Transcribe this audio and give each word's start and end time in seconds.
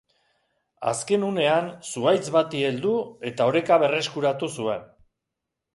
Azken 0.91 1.25
unean 1.27 1.69
zuhaitz 1.91 2.25
bati 2.37 2.65
heldu 2.71 2.95
eta 3.33 3.49
oreka 3.53 3.79
berreskuratu 3.87 4.53
zuen. 4.59 4.93